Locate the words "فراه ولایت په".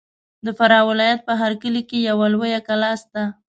0.57-1.33